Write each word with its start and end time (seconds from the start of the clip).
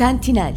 Sentinel 0.00 0.56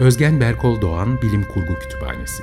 Özgen 0.00 0.40
Berkol 0.40 0.80
Doğan 0.80 1.22
Bilim 1.22 1.44
Kurgu 1.44 1.74
Kütüphanesi 1.74 2.42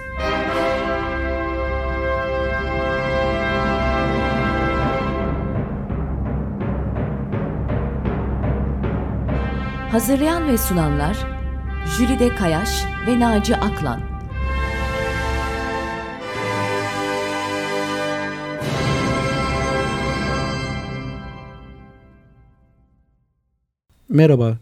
Hazırlayan 9.92 10.48
ve 10.48 10.58
sunanlar 10.58 11.18
Jülide 11.98 12.36
Kayaş 12.36 12.70
ve 13.08 13.20
Naci 13.20 13.56
Aklan 13.56 14.02
Merhaba, 24.10 24.58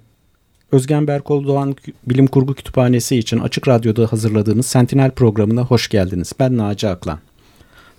Özgen 0.72 1.08
Berkol 1.08 1.48
Doğan 1.48 1.76
Bilim 2.08 2.28
Kurgu 2.28 2.54
Kütüphanesi 2.54 3.18
için 3.18 3.40
Açık 3.40 3.68
Radyo'da 3.68 4.12
hazırladığımız 4.12 4.66
Sentinel 4.66 5.12
programına 5.12 5.62
hoş 5.62 5.90
geldiniz. 5.90 6.32
Ben 6.40 6.58
Naci 6.58 6.88
Aklan. 6.88 7.20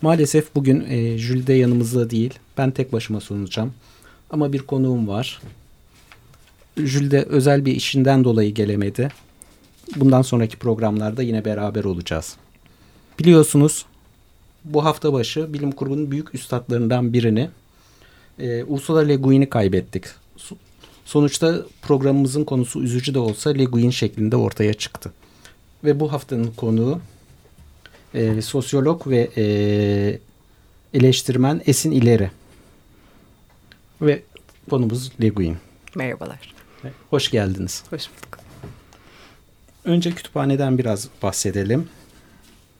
Maalesef 0.02 0.54
bugün 0.54 0.84
e, 0.88 1.18
Jülde 1.18 1.52
yanımızda 1.52 2.10
değil. 2.10 2.34
Ben 2.58 2.70
tek 2.70 2.92
başıma 2.92 3.20
sunacağım. 3.20 3.72
Ama 4.30 4.52
bir 4.52 4.62
konuğum 4.62 5.08
var. 5.08 5.40
Jülde 6.76 7.22
özel 7.22 7.64
bir 7.64 7.74
işinden 7.74 8.24
dolayı 8.24 8.54
gelemedi. 8.54 9.08
Bundan 9.96 10.22
sonraki 10.22 10.56
programlarda 10.56 11.22
yine 11.22 11.44
beraber 11.44 11.84
olacağız. 11.84 12.36
Biliyorsunuz 13.18 13.86
bu 14.64 14.84
hafta 14.84 15.12
başı 15.12 15.52
bilim 15.52 15.72
kurgunun 15.72 16.10
büyük 16.10 16.34
üstadlarından 16.34 17.12
birini 17.12 17.48
e, 18.38 18.64
Ursula 18.64 19.00
Le 19.00 19.16
Guin'i 19.16 19.50
kaybettik. 19.50 20.04
Sonuçta 21.04 21.62
programımızın 21.82 22.44
konusu 22.44 22.82
üzücü 22.82 23.14
de 23.14 23.18
olsa 23.18 23.50
Le 23.50 23.64
Guin 23.64 23.90
şeklinde 23.90 24.36
ortaya 24.36 24.74
çıktı. 24.74 25.12
Ve 25.84 26.00
bu 26.00 26.12
haftanın 26.12 26.52
konuğu 26.56 27.00
e, 28.14 28.42
sosyolog 28.42 29.06
ve 29.06 29.30
e, 29.36 29.44
eleştirmen 30.94 31.62
Esin 31.66 31.90
İleri. 31.90 32.30
Ve 34.02 34.22
konumuz 34.70 35.12
Le 35.20 35.28
Guin. 35.28 35.56
Merhabalar. 35.94 36.55
Hoş 37.10 37.30
geldiniz. 37.30 37.84
Hoş 37.90 38.08
bulduk. 38.08 38.38
Önce 39.84 40.10
kütüphaneden 40.10 40.78
biraz 40.78 41.08
bahsedelim. 41.22 41.88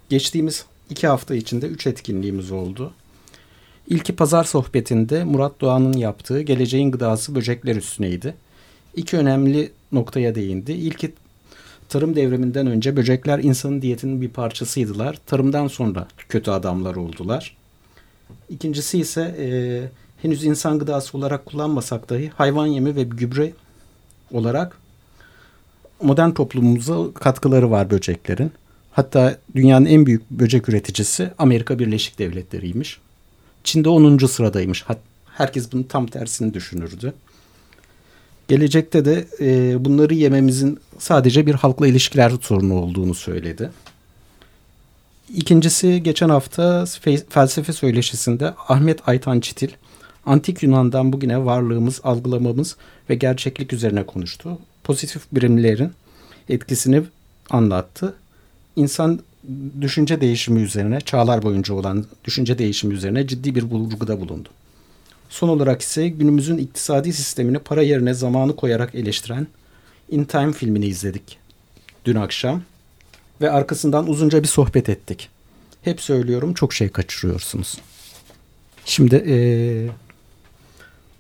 Geçtiğimiz 0.09 0.65
iki 0.91 1.07
hafta 1.07 1.35
içinde 1.35 1.67
üç 1.67 1.87
etkinliğimiz 1.87 2.51
oldu. 2.51 2.93
İlki 3.89 4.17
pazar 4.17 4.45
sohbetinde 4.45 5.25
Murat 5.25 5.61
Doğan'ın 5.61 5.93
yaptığı 5.93 6.41
Geleceğin 6.41 6.91
Gıdası 6.91 7.35
Böcekler 7.35 7.77
üstüneydi. 7.77 8.35
İki 8.97 9.17
önemli 9.17 9.73
noktaya 9.93 10.35
değindi. 10.35 10.73
İlki 10.73 11.13
tarım 11.89 12.17
devriminden 12.17 12.67
önce 12.67 12.97
böcekler 12.97 13.39
insanın 13.39 13.83
diyetinin 13.83 14.21
bir 14.21 14.29
parçasıydılar. 14.29 15.19
Tarımdan 15.27 15.69
sonra 15.69 16.09
kötü 16.29 16.51
adamlar 16.51 16.97
oldular. 16.97 17.57
İkincisi 18.49 18.99
ise 18.99 19.37
e, 19.39 19.47
henüz 20.23 20.45
insan 20.45 20.79
gıdası 20.79 21.19
olarak 21.19 21.47
kullanmasak 21.47 22.11
dahi 22.11 22.29
hayvan 22.29 22.67
yemi 22.67 22.97
ve 22.97 23.03
gübre 23.03 23.53
olarak 24.33 24.79
modern 26.03 26.31
toplumumuza 26.31 27.13
katkıları 27.15 27.71
var 27.71 27.91
böceklerin. 27.91 28.53
Hatta 28.93 29.39
dünyanın 29.55 29.87
en 29.87 30.07
büyük 30.07 30.31
böcek 30.31 30.69
üreticisi 30.69 31.31
Amerika 31.39 31.79
Birleşik 31.79 32.19
Devletleri'ymiş. 32.19 32.99
Çin'de 33.65 33.89
10. 33.89 34.19
sıradaymış. 34.19 34.85
Herkes 35.27 35.73
bunun 35.73 35.83
tam 35.83 36.07
tersini 36.07 36.55
düşünürdü. 36.55 37.15
Gelecekte 38.49 39.05
de 39.05 39.27
e, 39.41 39.85
bunları 39.85 40.15
yememizin 40.15 40.81
sadece 40.99 41.47
bir 41.47 41.55
halkla 41.55 41.87
ilişkiler 41.87 42.33
sorunu 42.43 42.75
olduğunu 42.75 43.15
söyledi. 43.15 43.71
İkincisi 45.35 46.03
geçen 46.03 46.29
hafta 46.29 46.85
felsefe 47.29 47.73
söyleşisinde 47.73 48.55
Ahmet 48.69 49.09
Aytan 49.09 49.41
Çitil 49.41 49.69
antik 50.27 50.63
Yunan'dan 50.63 51.13
bugüne 51.13 51.45
varlığımız, 51.45 52.01
algılamamız 52.05 52.77
ve 53.11 53.15
gerçeklik 53.15 53.73
üzerine 53.73 54.07
konuştu. 54.07 54.59
Pozitif 54.85 55.23
birimlerin 55.33 55.93
etkisini 56.49 57.03
anlattı. 57.51 58.15
İnsan 58.77 59.21
düşünce 59.81 60.21
değişimi 60.21 60.61
üzerine, 60.61 61.01
çağlar 61.01 61.43
boyunca 61.43 61.75
olan 61.75 62.07
düşünce 62.25 62.59
değişimi 62.59 62.95
üzerine 62.95 63.27
ciddi 63.27 63.55
bir 63.55 63.63
vurguda 63.63 64.21
bulundu. 64.21 64.49
Son 65.29 65.49
olarak 65.49 65.83
ise 65.83 66.09
günümüzün 66.09 66.59
iktisadi 66.59 67.13
sistemini 67.13 67.59
para 67.59 67.83
yerine 67.83 68.15
zamanı 68.15 68.57
koyarak 68.57 68.95
eleştiren 68.95 69.47
In 70.11 70.25
Time 70.25 70.53
filmini 70.53 70.87
izledik 70.87 71.39
dün 72.05 72.17
akşam 72.17 72.63
ve 73.41 73.51
arkasından 73.51 74.09
uzunca 74.09 74.43
bir 74.43 74.49
sohbet 74.49 74.89
ettik. 74.89 75.29
Hep 75.83 76.01
söylüyorum 76.01 76.55
çok 76.55 76.75
şey 76.75 76.89
kaçırıyorsunuz. 76.89 77.79
Şimdi 78.85 79.17
e, 79.27 79.37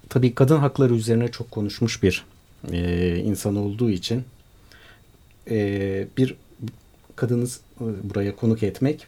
tabii 0.08 0.34
kadın 0.34 0.58
hakları 0.58 0.94
üzerine 0.94 1.30
çok 1.30 1.50
konuşmuş 1.50 2.02
bir 2.02 2.24
e, 2.72 3.16
insan 3.16 3.56
olduğu 3.56 3.90
için 3.90 4.24
e, 5.50 6.06
bir 6.16 6.34
kadını 7.16 7.46
buraya 7.80 8.36
konuk 8.36 8.62
etmek 8.62 9.06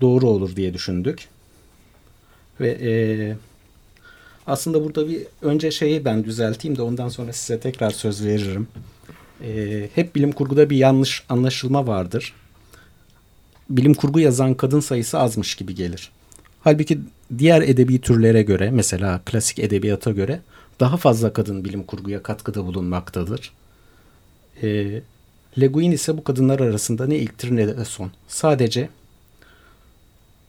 doğru 0.00 0.26
olur 0.28 0.56
diye 0.56 0.74
düşündük. 0.74 1.28
Ve 2.60 2.78
e, 2.82 2.92
aslında 4.46 4.84
burada 4.84 5.08
bir 5.08 5.26
önce 5.42 5.70
şeyi 5.70 6.04
ben 6.04 6.24
düzelteyim 6.24 6.76
de 6.76 6.82
ondan 6.82 7.08
sonra 7.08 7.32
size 7.32 7.60
tekrar 7.60 7.90
söz 7.90 8.24
veririm. 8.24 8.68
E, 9.42 9.88
hep 9.94 10.14
bilim 10.14 10.32
kurguda 10.32 10.70
bir 10.70 10.76
yanlış 10.76 11.24
anlaşılma 11.28 11.86
vardır. 11.86 12.34
Bilim 13.70 13.94
kurgu 13.94 14.20
yazan 14.20 14.54
kadın 14.54 14.80
sayısı 14.80 15.18
azmış 15.18 15.54
gibi 15.54 15.74
gelir. 15.74 16.10
Halbuki 16.60 16.98
diğer 17.38 17.62
edebi 17.62 18.00
türlere 18.00 18.42
göre 18.42 18.70
mesela 18.70 19.20
klasik 19.24 19.58
edebiyata 19.58 20.10
göre 20.10 20.40
daha 20.80 20.96
fazla 20.96 21.32
kadın 21.32 21.64
bilim 21.64 21.82
kurguya 21.82 22.22
katkıda 22.22 22.64
bulunmaktadır. 22.64 23.52
E, 24.62 24.68
Le 25.60 25.66
Guin 25.66 25.90
ise 25.90 26.16
bu 26.16 26.24
kadınlar 26.24 26.60
arasında 26.60 27.06
ne 27.06 27.16
ilktir 27.16 27.56
ne 27.56 27.68
de 27.68 27.84
son. 27.84 28.10
Sadece 28.28 28.88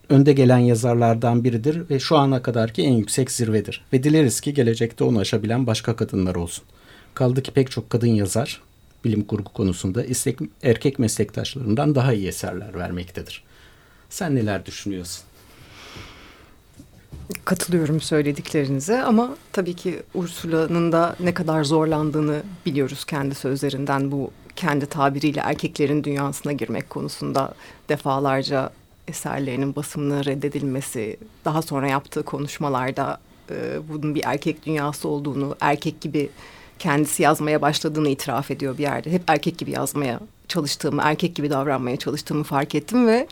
önde 0.09 0.33
gelen 0.33 0.57
yazarlardan 0.57 1.43
biridir 1.43 1.89
ve 1.89 1.99
şu 1.99 2.17
ana 2.17 2.41
kadarki 2.41 2.81
en 2.81 2.93
yüksek 2.93 3.31
zirvedir. 3.31 3.85
Ve 3.93 4.03
dileriz 4.03 4.41
ki 4.41 4.53
gelecekte 4.53 5.03
onu 5.03 5.19
aşabilen 5.19 5.67
başka 5.67 5.95
kadınlar 5.95 6.35
olsun. 6.35 6.63
Kaldı 7.13 7.43
ki 7.43 7.51
pek 7.51 7.71
çok 7.71 7.89
kadın 7.89 8.07
yazar 8.07 8.61
bilim 9.05 9.23
kurgu 9.23 9.53
konusunda 9.53 10.03
istek, 10.05 10.39
erkek 10.63 10.99
meslektaşlarından 10.99 11.95
daha 11.95 12.13
iyi 12.13 12.27
eserler 12.27 12.73
vermektedir. 12.73 13.43
Sen 14.09 14.35
neler 14.35 14.65
düşünüyorsun? 14.65 15.23
Katılıyorum 17.45 18.01
söylediklerinize 18.01 19.03
ama 19.03 19.35
tabii 19.51 19.73
ki 19.73 20.03
Ursula'nın 20.13 20.91
da 20.91 21.15
ne 21.19 21.33
kadar 21.33 21.63
zorlandığını 21.63 22.43
biliyoruz 22.65 23.05
kendi 23.05 23.35
sözlerinden 23.35 24.11
bu 24.11 24.31
kendi 24.55 24.85
tabiriyle 24.85 25.39
erkeklerin 25.39 26.03
dünyasına 26.03 26.51
girmek 26.51 26.89
konusunda 26.89 27.53
defalarca 27.89 28.71
eserlerinin 29.07 29.75
basımını 29.75 30.25
reddedilmesi, 30.25 31.17
daha 31.45 31.61
sonra 31.61 31.87
yaptığı 31.87 32.23
konuşmalarda 32.23 33.19
e, 33.49 33.55
bunun 33.89 34.15
bir 34.15 34.21
erkek 34.25 34.65
dünyası 34.65 35.07
olduğunu, 35.07 35.55
erkek 35.61 36.01
gibi 36.01 36.29
kendisi 36.79 37.23
yazmaya 37.23 37.61
başladığını 37.61 38.09
itiraf 38.09 38.51
ediyor 38.51 38.77
bir 38.77 38.83
yerde. 38.83 39.11
Hep 39.11 39.21
erkek 39.27 39.57
gibi 39.57 39.71
yazmaya 39.71 40.19
çalıştığımı, 40.47 41.01
erkek 41.05 41.35
gibi 41.35 41.49
davranmaya 41.49 41.97
çalıştığımı 41.97 42.43
fark 42.43 42.75
ettim 42.75 43.07
ve 43.07 43.27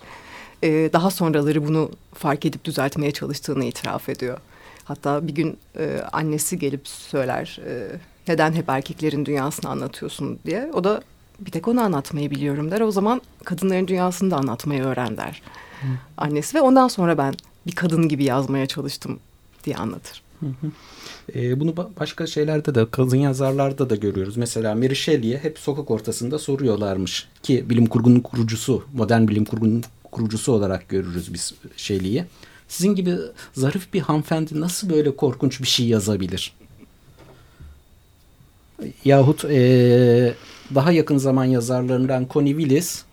e, 0.64 0.90
daha 0.94 1.12
sonraları 1.12 1.68
bunu 1.68 1.92
fark 2.14 2.46
edip 2.46 2.66
düzeltmeye 2.66 3.12
çalıştığını 3.12 3.66
itiraf 3.66 4.10
ediyor. 4.10 4.38
Hatta 4.84 5.28
bir 5.28 5.36
gün 5.36 5.58
e, 5.78 6.02
annesi 6.12 6.60
gelip 6.60 6.88
söyler 6.88 7.60
e, 7.68 8.00
neden 8.28 8.54
hep 8.54 8.70
erkeklerin 8.70 9.26
dünyasını 9.26 9.72
anlatıyorsun 9.72 10.40
diye. 10.46 10.72
O 10.74 10.84
da 10.84 11.02
bir 11.40 11.52
tek 11.52 11.68
onu 11.68 11.82
anlatmayı 11.82 12.32
biliyorum 12.32 12.72
der. 12.72 12.82
O 12.82 12.92
zaman 12.92 13.22
kadınların 13.44 13.88
dünyasını 13.88 14.32
da 14.32 14.38
anlatmayı 14.38 14.84
öğren 14.84 15.18
der. 15.18 15.42
Hı. 15.82 15.88
Annesi 16.18 16.58
ve 16.58 16.62
ondan 16.62 16.88
sonra 16.88 17.18
ben 17.18 17.34
bir 17.68 17.76
kadın 17.76 18.10
gibi 18.10 18.24
yazmaya 18.24 18.66
çalıştım 18.66 19.20
diye 19.64 19.76
anlatır. 19.76 20.22
Hı 20.40 20.46
hı. 20.46 20.72
E, 21.36 21.60
bunu 21.60 21.76
başka 22.00 22.28
şeylerde 22.28 22.76
de 22.76 22.86
kadın 22.92 23.18
yazarlarda 23.18 23.90
da 23.90 23.96
görüyoruz. 23.96 24.38
Mesela 24.38 24.76
Mary 24.76 24.96
Shelley'e 24.96 25.38
hep 25.38 25.60
sokak 25.60 25.92
ortasında 25.92 26.40
soruyorlarmış 26.40 27.28
ki 27.44 27.70
bilim 27.70 27.86
kurgunun 27.86 28.20
kurucusu, 28.20 28.84
modern 28.94 29.28
bilim 29.28 29.46
kurgunun 29.46 29.84
kurucusu 30.12 30.52
olarak 30.52 30.90
görürüz 30.90 31.34
biz 31.34 31.54
Shelley'i. 31.78 32.26
Sizin 32.68 32.96
gibi 32.96 33.16
zarif 33.54 33.94
bir 33.94 34.00
hanımefendi 34.00 34.60
nasıl 34.60 34.90
böyle 34.90 35.16
korkunç 35.16 35.62
bir 35.62 35.68
şey 35.68 35.88
yazabilir? 35.88 36.54
Yahut 39.06 39.46
ee, 39.46 40.34
daha 40.76 40.92
yakın 40.92 41.18
zaman 41.18 41.46
yazarlarından 41.46 42.28
Connie 42.34 42.58
Willis 42.58 43.04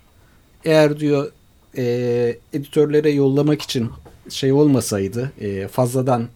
eğer 0.64 1.00
diyor 1.00 1.32
e, 1.76 2.38
editörlere 2.52 3.10
yollamak 3.10 3.62
için 3.62 3.90
şey 4.28 4.52
olmasaydı 4.52 5.32
e, 5.40 5.68
fazladan 5.68 6.28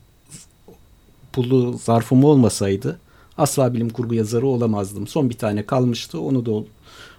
pulu 1.32 1.78
zarfım 1.78 2.24
olmasaydı 2.24 2.98
asla 3.40 3.74
bilim 3.74 3.88
kurgu 3.88 4.14
yazarı 4.14 4.46
olamazdım. 4.46 5.06
Son 5.06 5.30
bir 5.30 5.38
tane 5.38 5.66
kalmıştı. 5.66 6.20
Onu 6.20 6.46
da 6.46 6.64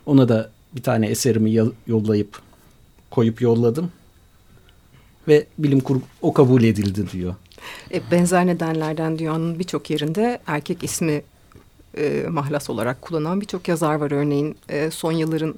ona 0.06 0.30
da 0.30 0.52
bir 0.76 0.84
tane 0.84 1.08
eserimi 1.08 1.72
yollayıp 1.88 2.40
koyup 3.12 3.42
yolladım. 3.42 3.92
Ve 5.28 5.46
bilim 5.58 5.80
kurgu 5.80 6.02
o 6.22 6.34
kabul 6.34 6.64
edildi 6.64 7.12
diyor. 7.12 7.36
E, 7.94 8.02
benzer 8.12 8.48
nedenlerden 8.48 9.20
dünyanın 9.20 9.60
birçok 9.60 9.90
yerinde 9.90 10.40
erkek 10.48 10.84
ismi 10.84 11.22
e, 11.98 12.26
mahlas 12.30 12.70
olarak 12.70 13.02
kullanan 13.02 13.42
birçok 13.42 13.68
yazar 13.68 13.96
var. 13.96 14.12
Örneğin 14.12 14.56
e, 14.70 14.92
son 14.92 15.12
yılların 15.12 15.56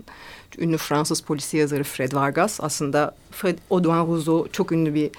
ünlü 0.59 0.77
Fransız 0.77 1.21
polisi 1.21 1.57
yazarı 1.57 1.83
Fred 1.83 2.13
Vargas 2.13 2.59
aslında 2.61 3.15
Fred 3.31 3.57
Audouin 3.71 4.07
Rousseau 4.07 4.47
çok 4.51 4.71
ünlü 4.71 4.93
bir 4.93 5.11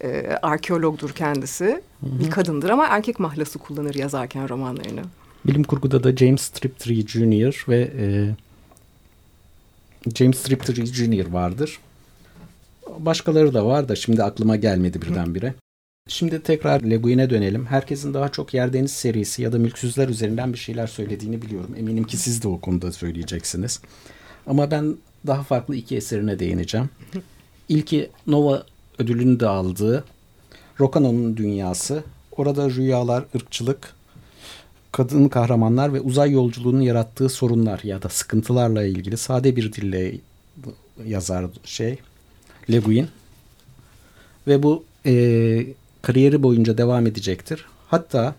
e, 0.00 0.38
arkeologdur 0.42 1.10
kendisi. 1.10 1.64
Hı 1.64 2.06
hı. 2.06 2.20
Bir 2.20 2.30
kadındır 2.30 2.70
ama 2.70 2.86
erkek 2.86 3.20
mahlası 3.20 3.58
kullanır 3.58 3.94
yazarken 3.94 4.48
romanlarını. 4.48 5.02
Bilim 5.46 5.64
kurguda 5.64 6.04
da 6.04 6.16
James 6.16 6.40
Striptree 6.40 7.06
Jr. 7.06 7.64
ve 7.68 7.90
e, 7.98 8.06
James 10.14 10.38
Striptree 10.38 10.86
Jr. 10.86 11.26
vardır. 11.26 11.78
Başkaları 12.98 13.54
da 13.54 13.66
var 13.66 13.88
da 13.88 13.96
şimdi 13.96 14.22
aklıma 14.22 14.56
gelmedi 14.56 15.02
birdenbire. 15.02 15.54
Şimdi 16.08 16.42
tekrar 16.42 16.82
Le 16.82 16.96
Guin'e 16.96 17.30
dönelim. 17.30 17.66
Herkesin 17.66 18.14
daha 18.14 18.28
çok 18.28 18.54
Yerdeniz 18.54 18.90
serisi 18.90 19.42
ya 19.42 19.52
da 19.52 19.58
Mülksüzler 19.58 20.08
üzerinden 20.08 20.52
bir 20.52 20.58
şeyler 20.58 20.86
söylediğini 20.86 21.42
biliyorum. 21.42 21.74
Eminim 21.78 22.04
ki 22.04 22.16
siz 22.16 22.42
de 22.42 22.48
o 22.48 22.60
konuda 22.60 22.92
söyleyeceksiniz. 22.92 23.80
Ama 24.46 24.70
ben 24.70 24.96
daha 25.26 25.42
farklı 25.42 25.76
iki 25.76 25.96
eserine 25.96 26.38
değineceğim. 26.38 26.90
İlki 27.68 28.10
Nova 28.26 28.66
ödülünü 28.98 29.40
de 29.40 29.46
aldığı 29.48 30.04
Rokano'nun 30.80 31.36
Dünyası. 31.36 32.04
Orada 32.32 32.70
rüyalar, 32.70 33.24
ırkçılık, 33.34 33.94
kadın 34.94 35.28
kahramanlar 35.28 35.94
ve 35.94 36.00
uzay 36.00 36.30
yolculuğunun 36.30 36.80
yarattığı 36.80 37.28
sorunlar 37.28 37.80
ya 37.82 38.02
da 38.02 38.08
sıkıntılarla 38.08 38.84
ilgili 38.84 39.16
sade 39.16 39.56
bir 39.56 39.72
dille 39.72 40.14
yazar 41.06 41.46
şey 41.64 41.98
Le 42.70 42.78
Guin. 42.78 43.08
Ve 44.46 44.62
bu 44.62 44.84
e, 45.06 45.66
kariyeri 46.02 46.42
boyunca 46.42 46.78
devam 46.78 47.06
edecektir. 47.06 47.66
Hatta 47.88 48.34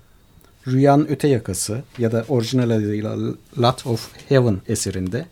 Rüyanın 0.67 1.07
Öte 1.09 1.27
Yakası 1.27 1.83
ya 1.97 2.11
da 2.11 2.25
orijinal 2.29 2.69
adıyla 2.69 3.17
Lot 3.57 3.87
of 3.87 4.09
Heaven 4.29 4.57
eserinde 4.67 5.25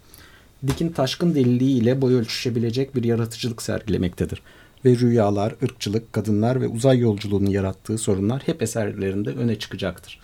Dick'in 0.67 0.89
taşkın 0.89 1.35
deliliği 1.35 1.81
ile 1.81 2.01
boy 2.01 2.15
ölçüşebilecek 2.15 2.95
bir 2.95 3.03
yaratıcılık 3.03 3.61
sergilemektedir. 3.61 4.41
Ve 4.85 4.95
rüyalar, 4.95 5.55
ırkçılık, 5.63 6.13
kadınlar 6.13 6.61
ve 6.61 6.67
uzay 6.67 6.99
yolculuğunun 6.99 7.49
yarattığı 7.49 7.97
sorunlar 7.97 8.41
hep 8.45 8.61
eserlerinde 8.61 9.29
öne 9.29 9.59
çıkacaktır. 9.59 10.22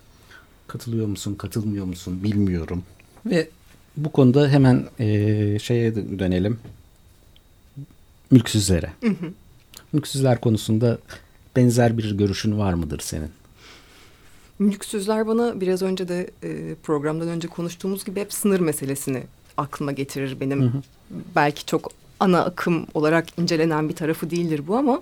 Katılıyor 0.70 1.08
musun, 1.08 1.36
katılmıyor 1.36 1.86
musun 1.86 2.24
bilmiyorum. 2.24 2.84
Ve 3.26 3.50
bu 3.98 4.12
konuda 4.12 4.50
hemen 4.50 4.86
e, 5.00 5.60
şeye 5.60 5.96
dönelim. 5.96 6.60
Mülksüzlere. 8.32 8.94
Hı 9.02 9.10
hı. 9.10 9.34
Mülksüzler 9.94 10.42
konusunda 10.42 10.98
benzer 11.56 11.98
bir 11.98 12.18
görüşün 12.18 12.58
var 12.60 12.74
mıdır 12.74 13.00
senin? 13.00 13.30
Mülksüzler 14.60 15.28
bana 15.28 15.62
biraz 15.62 15.82
önce 15.82 16.08
de 16.08 16.30
e, 16.44 16.76
programdan 16.84 17.28
önce 17.28 17.48
konuştuğumuz 17.48 18.06
gibi 18.06 18.20
hep 18.20 18.34
sınır 18.34 18.60
meselesini 18.60 19.24
aklıma 19.58 19.92
getirir 19.92 20.40
benim. 20.40 20.62
Hı 20.62 20.66
hı. 20.66 20.82
Belki 21.36 21.66
çok 21.66 21.92
ana 22.20 22.46
akım 22.46 22.88
olarak 22.94 23.40
incelenen 23.40 23.90
bir 23.90 23.96
tarafı 23.96 24.30
değildir 24.30 24.68
bu 24.68 24.78
ama 24.78 25.02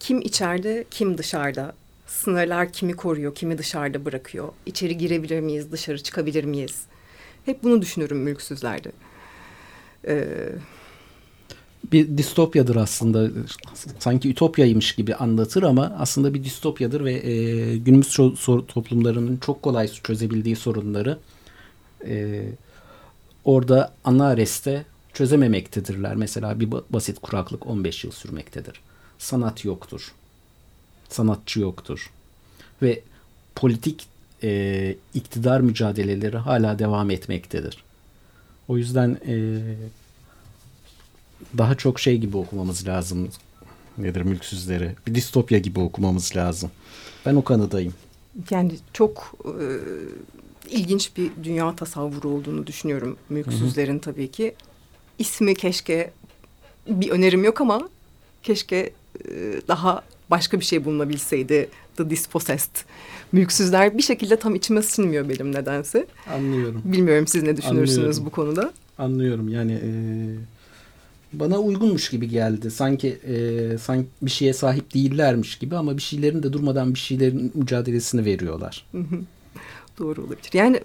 kim 0.00 0.20
içeride 0.20 0.84
kim 0.90 1.18
dışarıda 1.18 1.74
sınırlar 2.06 2.72
kimi 2.72 2.92
koruyor 2.92 3.34
kimi 3.34 3.58
dışarıda 3.58 4.04
bırakıyor 4.04 4.48
içeri 4.66 4.98
girebilir 4.98 5.40
miyiz 5.40 5.72
dışarı 5.72 6.02
çıkabilir 6.02 6.44
miyiz 6.44 6.86
hep 7.46 7.62
bunu 7.62 7.82
düşünürüm 7.82 8.18
mülksüzlerde. 8.18 8.92
Ee, 10.06 10.48
bir 11.92 12.18
distopyadır 12.18 12.76
aslında. 12.76 13.30
Sanki 13.98 14.30
ütopyaymış 14.30 14.94
gibi 14.94 15.14
anlatır 15.14 15.62
ama 15.62 15.96
aslında 15.98 16.34
bir 16.34 16.44
distopyadır 16.44 17.04
ve 17.04 17.12
e, 17.12 17.76
günümüz 17.76 18.16
toplumlarının 18.68 19.36
çok 19.36 19.62
kolay 19.62 19.88
çözebildiği 19.88 20.56
sorunları 20.56 21.18
e, 22.06 22.44
orada 23.44 23.92
ana 24.04 24.26
areste 24.26 24.84
çözememektedirler. 25.12 26.16
Mesela 26.16 26.60
bir 26.60 26.70
basit 26.70 27.18
kuraklık 27.18 27.66
15 27.66 28.04
yıl 28.04 28.10
sürmektedir. 28.10 28.80
Sanat 29.18 29.64
yoktur. 29.64 30.12
Sanatçı 31.08 31.60
yoktur. 31.60 32.10
Ve 32.82 33.02
politik 33.54 34.06
e, 34.42 34.96
iktidar 35.14 35.60
mücadeleleri 35.60 36.36
hala 36.36 36.78
devam 36.78 37.10
etmektedir. 37.10 37.84
O 38.68 38.78
yüzden 38.78 39.18
e, 39.26 39.60
daha 41.58 41.74
çok 41.74 42.00
şey 42.00 42.18
gibi 42.18 42.36
okumamız 42.36 42.86
lazım. 42.86 43.28
Nedir 43.98 44.22
mülksüzleri? 44.22 44.92
Bir 45.06 45.14
distopya 45.14 45.58
gibi 45.58 45.80
okumamız 45.80 46.36
lazım. 46.36 46.70
Ben 47.26 47.34
o 47.34 47.44
kanıdayım. 47.44 47.94
Yani 48.50 48.72
çok 48.92 49.34
e, 49.44 49.64
ilginç 50.70 51.16
bir 51.16 51.30
dünya 51.44 51.76
tasavvuru 51.76 52.28
olduğunu 52.28 52.66
düşünüyorum 52.66 53.16
mülksüzlerin 53.28 53.98
tabii 53.98 54.30
ki. 54.30 54.54
İsmi 55.18 55.54
keşke 55.54 56.10
bir 56.86 57.10
önerim 57.10 57.44
yok 57.44 57.60
ama 57.60 57.88
keşke 58.42 58.92
e, 59.28 59.60
daha 59.68 60.02
başka 60.30 60.60
bir 60.60 60.64
şey 60.64 60.84
bulunabilseydi. 60.84 61.68
The 61.96 62.10
Dispossessed. 62.10 62.76
Mülksüzler 63.32 63.98
bir 63.98 64.02
şekilde 64.02 64.36
tam 64.36 64.54
içime 64.54 64.82
sinmiyor 64.82 65.28
benim 65.28 65.52
nedense. 65.54 66.06
Anlıyorum. 66.34 66.82
Bilmiyorum 66.84 67.26
siz 67.26 67.42
ne 67.42 67.56
düşünürsünüz 67.56 67.98
Anlıyorum. 67.98 68.26
bu 68.26 68.30
konuda. 68.30 68.72
Anlıyorum 68.98 69.48
yani 69.48 69.72
e, 69.72 69.90
bana 71.32 71.58
uygunmuş 71.58 72.10
gibi 72.10 72.28
geldi. 72.28 72.70
Sanki 72.70 73.08
e, 73.08 73.78
sanki 73.78 74.08
bir 74.22 74.30
şeye 74.30 74.52
sahip 74.52 74.94
değillermiş 74.94 75.58
gibi 75.58 75.76
ama 75.76 75.96
bir 75.96 76.02
şeylerin 76.02 76.42
de 76.42 76.52
durmadan 76.52 76.94
bir 76.94 76.98
şeylerin 76.98 77.52
mücadelesini 77.54 78.24
veriyorlar. 78.24 78.86
Doğru 79.98 80.20
olabilir. 80.22 80.50
Yani 80.52 80.80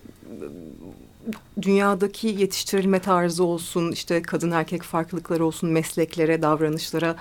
dünyadaki 1.61 2.27
yetiştirilme 2.27 2.99
tarzı 2.99 3.43
olsun, 3.43 3.91
işte 3.91 4.21
kadın 4.21 4.51
erkek 4.51 4.83
farklılıkları 4.83 5.45
olsun, 5.45 5.69
mesleklere, 5.69 6.41
davranışlara, 6.41 7.15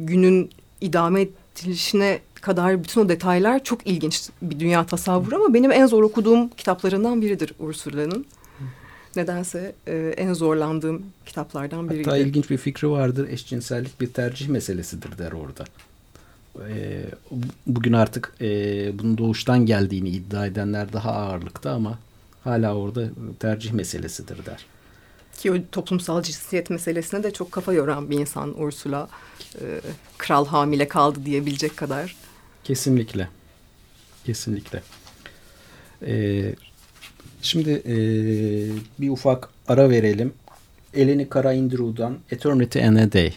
günün 0.00 0.50
idame 0.80 1.28
edilişine 1.56 2.20
kadar 2.40 2.84
bütün 2.84 3.00
o 3.00 3.08
detaylar 3.08 3.64
çok 3.64 3.86
ilginç 3.86 4.28
bir 4.42 4.60
dünya 4.60 4.86
tasavvuru 4.86 5.36
ama 5.36 5.54
benim 5.54 5.72
en 5.72 5.86
zor 5.86 6.02
okuduğum 6.02 6.48
kitaplarından 6.48 7.22
biridir 7.22 7.52
Ursula'nın. 7.58 8.26
Nedense 9.16 9.74
e, 9.86 10.14
en 10.16 10.32
zorlandığım 10.32 11.02
kitaplardan 11.26 11.90
biriydi. 11.90 12.04
Hatta 12.04 12.18
ilginç 12.18 12.50
bir 12.50 12.56
fikri 12.56 12.90
vardır. 12.90 13.28
Eşcinsellik 13.28 14.00
bir 14.00 14.12
tercih 14.12 14.48
meselesidir 14.48 15.18
der 15.18 15.32
orada. 15.32 15.64
E, 16.68 17.04
bugün 17.66 17.92
artık 17.92 18.34
e, 18.40 18.46
bunun 18.98 19.18
doğuştan 19.18 19.66
geldiğini 19.66 20.08
iddia 20.08 20.46
edenler 20.46 20.92
daha 20.92 21.12
ağırlıkta 21.12 21.70
ama 21.70 21.98
hala 22.44 22.74
orada 22.74 23.04
tercih 23.40 23.72
meselesidir 23.72 24.46
der. 24.46 24.66
Ki 25.38 25.62
toplumsal 25.72 26.22
cinsiyet 26.22 26.70
meselesine 26.70 27.22
de 27.22 27.32
çok 27.32 27.52
kafa 27.52 27.72
yoran 27.72 28.10
bir 28.10 28.18
insan 28.18 28.62
Ursula. 28.62 29.08
E, 29.54 29.80
kral 30.18 30.46
hamile 30.46 30.88
kaldı 30.88 31.18
diyebilecek 31.24 31.76
kadar. 31.76 32.16
Kesinlikle. 32.64 33.28
Kesinlikle. 34.26 34.82
Ee, 36.06 36.54
şimdi 37.42 37.70
e, 37.70 37.96
bir 39.00 39.10
ufak 39.10 39.48
ara 39.68 39.90
verelim. 39.90 40.32
Eleni 40.94 41.28
Kara 41.28 41.52
Indru'dan 41.52 42.18
Eternity 42.30 42.84
and 42.84 42.96
a 42.96 43.12
Day. 43.12 43.34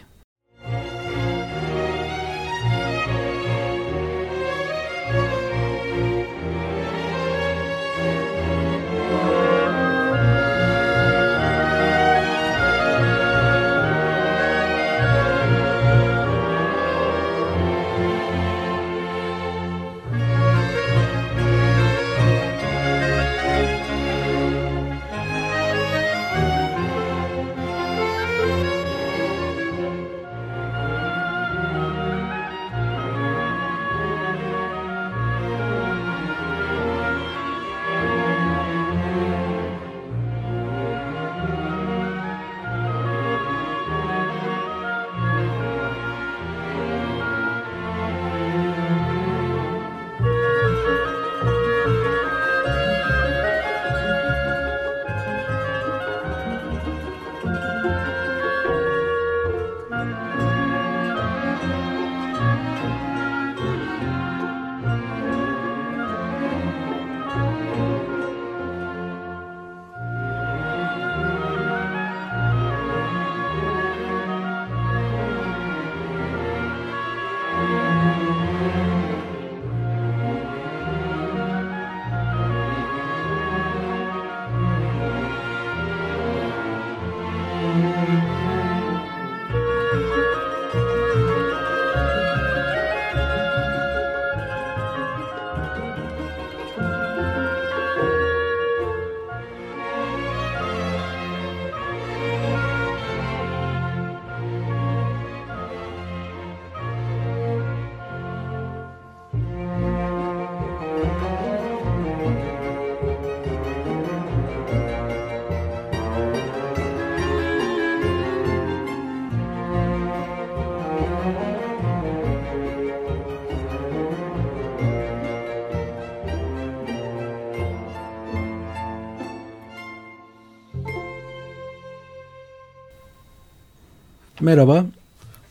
Merhaba. 134.41 134.85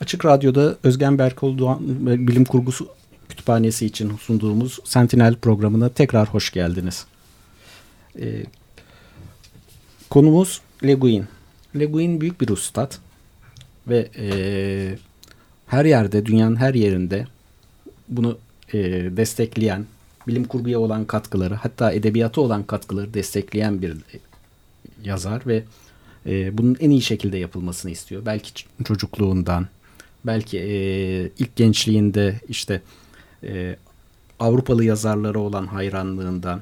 Açık 0.00 0.24
Radyo'da 0.24 0.76
Özgen 0.82 1.18
Berkol 1.18 1.58
Doğan 1.58 1.78
Bilim 2.06 2.44
Kurgusu 2.44 2.88
Kütüphanesi 3.28 3.86
için 3.86 4.16
sunduğumuz 4.16 4.78
Sentinel 4.84 5.34
programına 5.34 5.88
tekrar 5.88 6.28
hoş 6.28 6.52
geldiniz. 6.52 7.06
Ee, 8.20 8.44
konumuz 10.10 10.60
Le 10.84 10.94
Guin. 10.94 11.26
Le 11.78 11.84
Guin 11.84 12.20
büyük 12.20 12.40
bir 12.40 12.48
ustad 12.48 12.92
ve 13.88 14.08
e, 14.18 14.28
her 15.66 15.84
yerde, 15.84 16.26
dünyanın 16.26 16.56
her 16.56 16.74
yerinde 16.74 17.26
bunu 18.08 18.38
e, 18.72 18.78
destekleyen, 19.16 19.86
bilim 20.26 20.44
kurguya 20.44 20.80
olan 20.80 21.04
katkıları, 21.04 21.54
hatta 21.54 21.92
edebiyata 21.92 22.40
olan 22.40 22.62
katkıları 22.62 23.14
destekleyen 23.14 23.82
bir 23.82 23.96
yazar 25.04 25.46
ve 25.46 25.64
e, 26.26 26.58
bunun 26.58 26.76
en 26.80 26.90
iyi 26.90 27.02
şekilde 27.02 27.38
yapılmasını 27.38 27.90
istiyor. 27.90 28.26
Belki 28.26 28.64
çocukluğundan, 28.84 29.66
belki 30.24 30.58
e, 30.58 30.74
ilk 31.38 31.56
gençliğinde 31.56 32.40
işte 32.48 32.82
e, 33.44 33.76
Avrupalı 34.38 34.84
yazarlara 34.84 35.38
olan 35.38 35.66
hayranlığından 35.66 36.60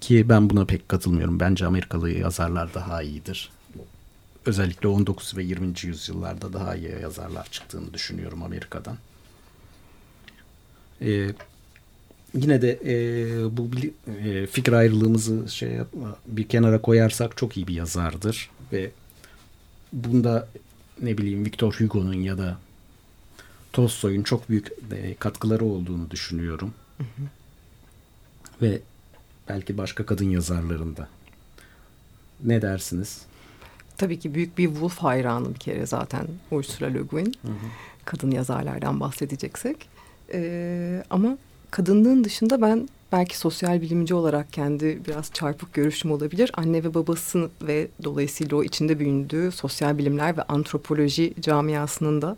ki 0.00 0.28
ben 0.28 0.50
buna 0.50 0.64
pek 0.64 0.88
katılmıyorum. 0.88 1.40
Bence 1.40 1.66
Amerikalı 1.66 2.10
yazarlar 2.10 2.74
daha 2.74 3.02
iyidir. 3.02 3.50
Özellikle 4.46 4.88
19 4.88 5.36
ve 5.36 5.42
20. 5.42 5.72
yüzyıllarda 5.82 6.52
daha 6.52 6.76
iyi 6.76 6.90
yazarlar 7.02 7.50
çıktığını 7.50 7.94
düşünüyorum 7.94 8.42
Amerika'dan. 8.42 8.98
Ee, 11.02 11.30
yine 12.34 12.62
de 12.62 12.80
e, 12.84 13.56
bu 13.56 13.70
e, 14.24 14.46
fikir 14.46 14.72
ayrılığımızı 14.72 15.48
şey 15.48 15.70
yapma, 15.70 16.16
bir 16.26 16.48
kenara 16.48 16.82
koyarsak 16.82 17.36
çok 17.36 17.56
iyi 17.56 17.66
bir 17.66 17.74
yazardır 17.74 18.50
ve 18.72 18.90
bunda 19.92 20.48
ne 21.02 21.18
bileyim 21.18 21.44
Victor 21.44 21.72
Hugo'nun 21.72 22.14
ya 22.14 22.38
da 22.38 22.58
Tolstoy'un 23.72 24.22
çok 24.22 24.48
büyük 24.48 24.72
e, 24.92 25.14
katkıları 25.14 25.64
olduğunu 25.64 26.10
düşünüyorum. 26.10 26.74
Hı 26.98 27.02
hı. 27.02 27.26
Ve 28.62 28.80
belki 29.48 29.78
başka 29.78 30.06
kadın 30.06 30.30
yazarlarında. 30.30 31.08
Ne 32.44 32.62
dersiniz? 32.62 33.22
Tabii 33.96 34.18
ki 34.18 34.34
büyük 34.34 34.58
bir 34.58 34.66
Woolf 34.66 34.98
hayranı 34.98 35.54
bir 35.54 35.58
kere 35.58 35.86
zaten 35.86 36.26
Ursula 36.50 36.88
Le 36.88 36.98
Guin. 36.98 37.34
Hı 37.42 37.48
hı. 37.48 37.66
Kadın 38.04 38.30
yazarlardan 38.30 39.00
bahsedeceksek. 39.00 39.88
Ee, 40.32 41.04
ama 41.10 41.38
kadınlığın 41.76 42.24
dışında 42.24 42.60
ben 42.60 42.88
belki 43.12 43.38
sosyal 43.38 43.80
bilimci 43.80 44.14
olarak 44.14 44.52
kendi 44.52 45.00
biraz 45.06 45.32
çarpık 45.32 45.74
görüşüm 45.74 46.10
olabilir. 46.10 46.50
Anne 46.54 46.84
ve 46.84 46.94
babası 46.94 47.50
ve 47.62 47.88
dolayısıyla 48.04 48.56
o 48.56 48.62
içinde 48.62 48.98
büyüdüğü 48.98 49.52
sosyal 49.52 49.98
bilimler 49.98 50.36
ve 50.36 50.42
antropoloji 50.42 51.34
camiasının 51.40 52.22
da 52.22 52.36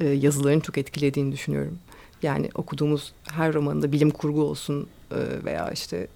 e, 0.00 0.08
yazılarını 0.08 0.60
çok 0.60 0.78
etkilediğini 0.78 1.32
düşünüyorum. 1.32 1.78
Yani 2.22 2.50
okuduğumuz 2.54 3.12
her 3.24 3.54
romanında 3.54 3.92
bilim 3.92 4.10
kurgu 4.10 4.42
olsun 4.42 4.86
e, 5.10 5.44
veya 5.44 5.70
işte 5.70 6.06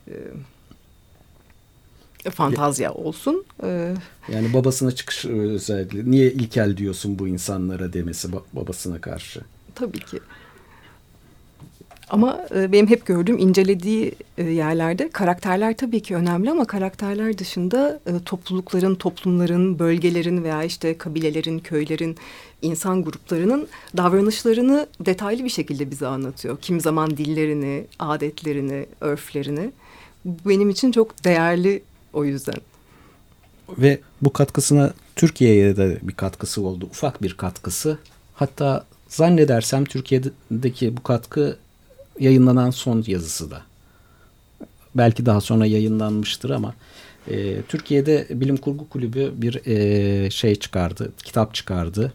e, 2.24 2.30
fantazya 2.30 2.92
olsun. 2.92 3.44
E, 3.62 3.94
yani 4.32 4.54
babasına 4.54 4.90
çıkış 4.90 5.24
özellikle 5.24 6.10
niye 6.10 6.32
ilkel 6.32 6.76
diyorsun 6.76 7.18
bu 7.18 7.28
insanlara 7.28 7.92
demesi 7.92 8.28
babasına 8.52 9.00
karşı. 9.00 9.40
Tabii 9.74 10.00
ki. 10.00 10.20
Ama 12.10 12.46
e, 12.54 12.72
benim 12.72 12.86
hep 12.86 13.06
gördüğüm 13.06 13.38
incelediği 13.38 14.12
e, 14.38 14.44
yerlerde 14.44 15.10
karakterler 15.10 15.76
tabii 15.76 16.00
ki 16.00 16.16
önemli 16.16 16.50
ama 16.50 16.64
karakterler 16.64 17.38
dışında 17.38 18.00
e, 18.06 18.24
toplulukların, 18.24 18.94
toplumların, 18.94 19.78
bölgelerin 19.78 20.44
veya 20.44 20.64
işte 20.64 20.98
kabilelerin, 20.98 21.58
köylerin, 21.58 22.16
insan 22.62 23.04
gruplarının 23.04 23.68
davranışlarını 23.96 24.86
detaylı 25.00 25.44
bir 25.44 25.48
şekilde 25.48 25.90
bize 25.90 26.06
anlatıyor. 26.06 26.58
Kim 26.62 26.80
zaman 26.80 27.16
dillerini, 27.16 27.84
adetlerini, 27.98 28.86
örflerini. 29.00 29.70
Benim 30.24 30.70
için 30.70 30.92
çok 30.92 31.24
değerli 31.24 31.82
o 32.12 32.24
yüzden. 32.24 32.56
Ve 33.78 34.00
bu 34.22 34.32
katkısına 34.32 34.92
Türkiye'ye 35.16 35.76
de 35.76 35.98
bir 36.02 36.12
katkısı 36.12 36.62
oldu. 36.62 36.86
Ufak 36.90 37.22
bir 37.22 37.34
katkısı. 37.34 37.98
Hatta 38.34 38.84
zannedersem 39.08 39.84
Türkiye'deki 39.84 40.96
bu 40.96 41.02
katkı 41.02 41.56
yayınlanan 42.20 42.70
son 42.70 43.04
yazısı 43.06 43.50
da. 43.50 43.62
Belki 44.94 45.26
daha 45.26 45.40
sonra 45.40 45.66
yayınlanmıştır 45.66 46.50
ama 46.50 46.74
e, 47.30 47.62
Türkiye'de 47.62 48.26
Bilim 48.30 48.56
Kurgu 48.56 48.88
Kulübü 48.88 49.32
bir 49.36 49.66
e, 49.66 50.30
şey 50.30 50.54
çıkardı, 50.54 51.12
kitap 51.24 51.54
çıkardı. 51.54 52.12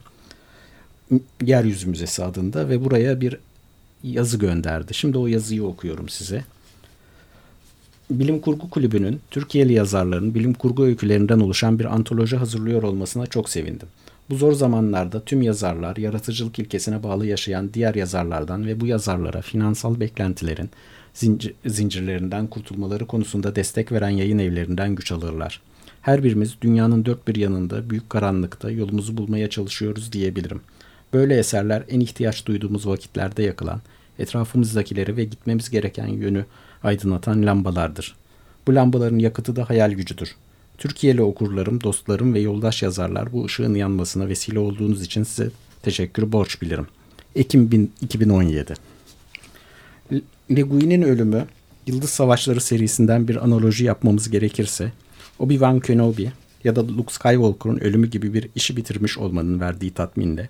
Yeryüzü 1.42 1.88
Müzesi 1.88 2.24
adında 2.24 2.70
ve 2.70 2.86
buraya 2.86 3.22
bir 3.22 3.38
yazı 4.04 4.38
gönderdi. 4.38 4.94
Şimdi 4.94 5.18
o 5.18 5.28
yazıyı 5.28 5.64
okuyorum 5.64 6.10
size. 6.10 6.44
Bilim 8.10 8.40
Kurgu 8.40 8.70
Kulübü'nün 8.70 9.20
Türkiye'li 9.32 9.74
yazarların 9.74 10.36
bilim 10.36 10.54
kurgu 10.54 10.84
öykülerinden 10.84 11.40
oluşan 11.40 11.80
bir 11.80 11.86
antoloji 11.86 12.38
hazırlıyor 12.38 12.84
olmasına 12.84 13.28
çok 13.28 13.50
sevindim. 13.50 13.88
Bu 14.30 14.36
zor 14.36 14.54
zamanlarda 14.54 15.26
tüm 15.26 15.42
yazarlar 15.42 15.98
yaratıcılık 15.98 16.60
ilkesine 16.60 17.04
bağlı 17.04 17.26
yaşayan 17.26 17.74
diğer 17.74 17.96
yazarlardan 17.96 18.66
ve 18.66 18.82
bu 18.82 18.88
yazarlara 18.88 19.42
finansal 19.42 20.00
beklentilerin 20.00 20.70
zincir, 21.14 21.54
zincirlerinden 21.66 22.48
kurtulmaları 22.48 23.08
konusunda 23.08 23.56
destek 23.56 23.92
veren 23.92 24.10
yayın 24.10 24.40
evlerinden 24.40 24.96
güç 24.96 25.12
alırlar. 25.12 25.62
Her 26.02 26.24
birimiz 26.24 26.56
dünyanın 26.62 27.06
dört 27.06 27.28
bir 27.28 27.36
yanında 27.36 27.90
büyük 27.90 28.10
karanlıkta 28.10 28.72
yolumuzu 28.72 29.18
bulmaya 29.18 29.50
çalışıyoruz 29.50 30.12
diyebilirim. 30.12 30.62
Böyle 31.14 31.38
eserler 31.38 31.84
en 31.90 32.00
ihtiyaç 32.00 32.46
duyduğumuz 32.46 32.88
vakitlerde 32.88 33.44
yakılan, 33.44 33.82
etrafımızdakileri 34.20 35.18
ve 35.18 35.24
gitmemiz 35.24 35.70
gereken 35.70 36.08
yönü 36.08 36.46
aydınlatan 36.84 37.46
lambalardır. 37.46 38.16
Bu 38.68 38.76
lambaların 38.76 39.20
yakıtı 39.20 39.56
da 39.56 39.70
hayal 39.70 39.92
gücüdür. 39.92 40.36
Türkiye'li 40.84 41.22
okurlarım, 41.22 41.84
dostlarım 41.84 42.34
ve 42.34 42.40
yoldaş 42.40 42.84
yazarlar 42.84 43.34
bu 43.34 43.46
ışığın 43.46 43.76
yanmasına 43.76 44.28
vesile 44.28 44.60
olduğunuz 44.60 45.02
için 45.02 45.24
size 45.24 45.50
teşekkür 45.82 46.32
borç 46.32 46.62
bilirim. 46.62 46.88
Ekim 47.36 47.92
2017 48.02 48.74
Le 50.52 50.62
Guin'in 50.62 51.02
ölümü 51.02 51.46
Yıldız 51.88 52.10
Savaşları 52.10 52.62
serisinden 52.62 53.28
bir 53.28 53.44
analoji 53.44 53.86
yapmamız 53.86 54.30
gerekirse 54.30 54.92
Obi-Wan 55.40 55.82
Kenobi 55.82 56.32
ya 56.64 56.76
da 56.76 56.88
Luke 56.88 57.14
Skywalker'ın 57.14 57.80
ölümü 57.80 58.08
gibi 58.08 58.34
bir 58.34 58.50
işi 58.56 58.78
bitirmiş 58.78 59.18
olmanın 59.18 59.60
verdiği 59.60 59.92
tatminle 59.92 60.50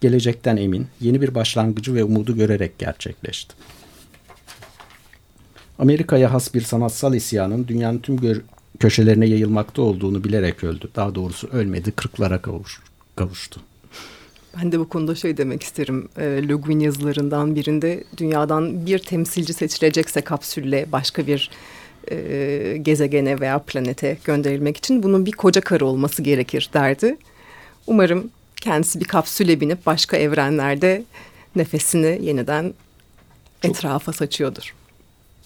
gelecekten 0.00 0.56
emin, 0.56 0.86
yeni 1.00 1.22
bir 1.22 1.34
başlangıcı 1.34 1.94
ve 1.94 2.04
umudu 2.04 2.36
görerek 2.36 2.78
gerçekleşti. 2.78 3.54
Amerika'ya 5.78 6.32
has 6.32 6.54
bir 6.54 6.60
sanatsal 6.60 7.14
isyanın 7.14 7.68
dünyanın 7.68 7.98
tüm 7.98 8.16
köşelerine 8.78 9.26
yayılmakta 9.26 9.82
olduğunu 9.82 10.24
bilerek 10.24 10.64
öldü. 10.64 10.88
Daha 10.96 11.14
doğrusu 11.14 11.48
ölmedi, 11.48 11.92
kırklara 11.92 12.42
kavuş, 12.42 12.80
kavuştu. 13.16 13.60
Ben 14.58 14.72
de 14.72 14.78
bu 14.78 14.88
konuda 14.88 15.14
şey 15.14 15.36
demek 15.36 15.62
isterim. 15.62 16.08
E, 16.16 16.22
Le 16.24 16.54
Guin 16.54 16.80
yazılarından 16.80 17.54
birinde 17.54 18.04
dünyadan 18.16 18.86
bir 18.86 18.98
temsilci 18.98 19.52
seçilecekse 19.52 20.20
kapsülle 20.20 20.86
başka 20.92 21.26
bir 21.26 21.50
e, 22.10 22.76
gezegene 22.82 23.40
veya 23.40 23.58
planete 23.58 24.18
gönderilmek 24.24 24.76
için 24.76 25.02
bunun 25.02 25.26
bir 25.26 25.32
koca 25.32 25.60
karı 25.60 25.86
olması 25.86 26.22
gerekir 26.22 26.70
derdi. 26.74 27.16
Umarım 27.86 28.30
kendisi 28.56 29.00
bir 29.00 29.04
kapsüle 29.04 29.60
binip 29.60 29.86
başka 29.86 30.16
evrenlerde 30.16 31.04
nefesini 31.56 32.18
yeniden 32.22 32.74
çok, 33.62 33.70
etrafa 33.70 34.12
saçıyordur. 34.12 34.74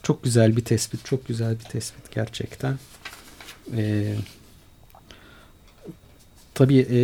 Çok 0.02 0.24
güzel 0.24 0.56
bir 0.56 0.64
tespit, 0.64 1.04
çok 1.04 1.26
güzel 1.26 1.58
bir 1.58 1.64
tespit 1.64 2.14
gerçekten. 2.14 2.78
Ee, 3.76 4.14
tabii 6.54 6.86
e, 6.90 7.00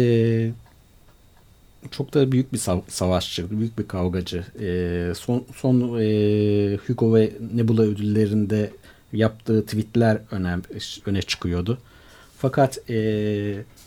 çok 1.90 2.14
da 2.14 2.32
büyük 2.32 2.52
bir 2.52 2.60
savaşçı, 2.88 3.58
büyük 3.58 3.78
bir 3.78 3.88
kavgacı. 3.88 4.44
E, 4.60 5.12
son 5.14 5.44
son 5.56 5.98
e, 6.00 6.76
Hugo 6.86 7.14
ve 7.14 7.32
Nebula 7.54 7.82
ödüllerinde 7.82 8.70
yaptığı 9.12 9.66
tweetler 9.66 10.18
önem, 10.30 10.62
öne 11.06 11.22
çıkıyordu. 11.22 11.78
Fakat 12.38 12.90
e, 12.90 12.94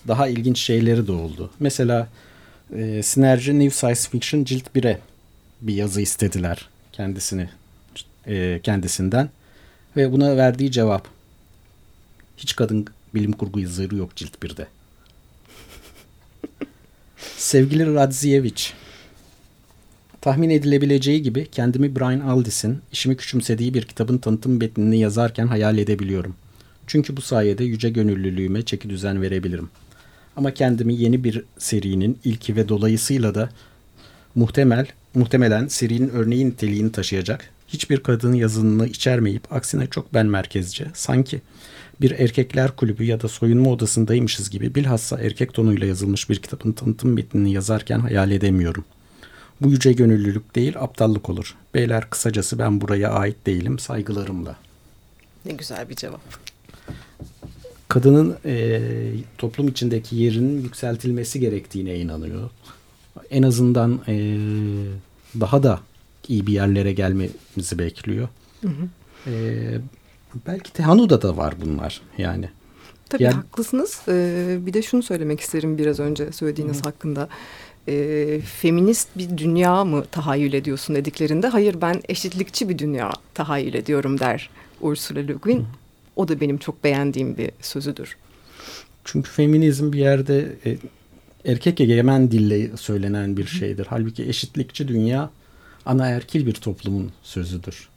daha 0.07 0.27
ilginç 0.27 0.59
şeyleri 0.59 1.07
de 1.07 1.11
oldu. 1.11 1.49
Mesela 1.59 2.09
e, 2.75 3.03
Sinerji 3.03 3.59
New 3.59 3.77
Science 3.77 4.09
Fiction 4.09 4.43
cilt 4.43 4.67
1'e 4.75 4.99
bir 5.61 5.73
yazı 5.73 6.01
istediler 6.01 6.69
kendisini 6.91 7.49
e, 8.27 8.59
kendisinden 8.63 9.29
ve 9.97 10.11
buna 10.11 10.37
verdiği 10.37 10.71
cevap 10.71 11.07
hiç 12.37 12.55
kadın 12.55 12.85
bilim 13.15 13.31
kurgu 13.31 13.59
yazarı 13.59 13.95
yok 13.95 14.15
cilt 14.15 14.35
1'de. 14.43 14.67
Sevgili 17.37 17.93
Radziyevich, 17.93 18.63
tahmin 20.21 20.49
edilebileceği 20.49 21.21
gibi 21.21 21.47
kendimi 21.51 21.95
Brian 21.95 22.19
Aldis'in 22.19 22.81
işimi 22.91 23.17
küçümsediği 23.17 23.73
bir 23.73 23.83
kitabın 23.83 24.17
tanıtım 24.17 24.59
metnini 24.59 24.99
yazarken 24.99 25.47
hayal 25.47 25.77
edebiliyorum. 25.77 26.35
Çünkü 26.87 27.17
bu 27.17 27.21
sayede 27.21 27.63
yüce 27.63 27.89
gönüllülüğüme 27.89 28.61
çeki 28.61 28.89
düzen 28.89 29.21
verebilirim. 29.21 29.69
Ama 30.35 30.53
kendimi 30.53 30.95
yeni 30.95 31.23
bir 31.23 31.43
serinin 31.57 32.19
ilki 32.23 32.55
ve 32.55 32.69
dolayısıyla 32.69 33.35
da 33.35 33.49
muhtemel 34.35 34.87
muhtemelen 35.13 35.67
serinin 35.67 36.09
örneği 36.09 36.47
niteliğini 36.47 36.91
taşıyacak 36.91 37.49
hiçbir 37.67 37.99
kadın 37.99 38.33
yazınını 38.33 38.87
içermeyip 38.87 39.53
aksine 39.53 39.87
çok 39.87 40.13
ben 40.13 40.25
merkezce 40.25 40.87
sanki 40.93 41.41
bir 42.01 42.11
erkekler 42.11 42.75
kulübü 42.75 43.03
ya 43.03 43.21
da 43.21 43.27
soyunma 43.27 43.69
odasındaymışız 43.69 44.49
gibi 44.49 44.75
bilhassa 44.75 45.19
erkek 45.19 45.53
tonuyla 45.53 45.87
yazılmış 45.87 46.29
bir 46.29 46.35
kitabın 46.35 46.71
tanıtım 46.71 47.13
metnini 47.13 47.51
yazarken 47.53 47.99
hayal 47.99 48.31
edemiyorum. 48.31 48.85
Bu 49.61 49.69
yüce 49.69 49.93
gönüllülük 49.93 50.55
değil 50.55 50.75
aptallık 50.79 51.29
olur. 51.29 51.55
Beyler 51.73 52.09
kısacası 52.09 52.59
ben 52.59 52.81
buraya 52.81 53.09
ait 53.09 53.45
değilim 53.45 53.79
saygılarımla. 53.79 54.55
Ne 55.45 55.53
güzel 55.53 55.89
bir 55.89 55.95
cevap. 55.95 56.21
Kadının 57.87 58.37
e, 58.45 58.81
toplum 59.37 59.67
içindeki 59.67 60.15
yerinin 60.15 60.61
yükseltilmesi 60.63 61.39
gerektiğine 61.39 61.95
inanıyor. 61.95 62.49
En 63.29 63.43
azından 63.43 64.01
e, 64.07 64.37
daha 65.39 65.63
da 65.63 65.79
iyi 66.27 66.47
bir 66.47 66.53
yerlere 66.53 66.93
gelmemizi 66.93 67.79
bekliyor. 67.79 68.27
Hı 68.61 68.67
hı. 68.67 68.87
E, 69.31 69.33
belki 70.47 70.73
Tehanu'da 70.73 71.21
da 71.21 71.37
var 71.37 71.53
bunlar 71.65 72.01
yani. 72.17 72.49
Tabii 73.09 73.23
yani, 73.23 73.35
haklısınız. 73.35 74.01
Ee, 74.07 74.57
bir 74.61 74.73
de 74.73 74.81
şunu 74.81 75.03
söylemek 75.03 75.39
isterim 75.39 75.77
biraz 75.77 75.99
önce 75.99 76.31
söylediğiniz 76.31 76.79
hı. 76.79 76.83
hakkında. 76.83 77.29
Ee, 77.87 78.39
feminist 78.41 79.07
bir 79.17 79.37
dünya 79.37 79.85
mı 79.85 80.05
tahayyül 80.11 80.53
ediyorsun 80.53 80.95
dediklerinde 80.95 81.47
hayır 81.47 81.81
ben 81.81 82.01
eşitlikçi 82.09 82.69
bir 82.69 82.77
dünya 82.77 83.11
tahayyül 83.33 83.73
ediyorum 83.73 84.19
der 84.19 84.49
Ursula 84.81 85.19
Le 85.19 85.33
Guin. 85.33 85.59
Hı. 85.59 85.65
O 86.15 86.27
da 86.27 86.41
benim 86.41 86.57
çok 86.57 86.83
beğendiğim 86.83 87.37
bir 87.37 87.51
sözüdür. 87.61 88.17
Çünkü 89.05 89.31
feminizm 89.31 89.91
bir 89.91 89.99
yerde 89.99 90.55
e, 90.65 90.77
erkek 91.45 91.81
egemen 91.81 92.31
dille 92.31 92.77
söylenen 92.77 93.37
bir 93.37 93.45
şeydir. 93.45 93.87
Halbuki 93.89 94.23
eşitlikçi 94.23 94.87
dünya 94.87 95.29
anaerkil 95.85 96.45
bir 96.45 96.53
toplumun 96.53 97.11
sözüdür. 97.23 97.89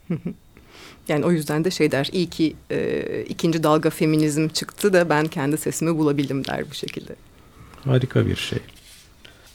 Yani 1.07 1.25
o 1.25 1.31
yüzden 1.31 1.65
de 1.65 1.71
şey 1.71 1.91
der, 1.91 2.09
iyi 2.11 2.29
ki 2.29 2.55
e, 2.71 3.01
ikinci 3.29 3.63
dalga 3.63 3.89
feminizm 3.89 4.47
çıktı 4.47 4.93
da 4.93 5.09
ben 5.09 5.27
kendi 5.27 5.57
sesimi 5.57 5.97
bulabildim 5.97 6.45
der 6.45 6.69
bu 6.69 6.73
şekilde. 6.73 7.15
Harika 7.83 8.27
bir 8.27 8.35
şey. 8.35 8.59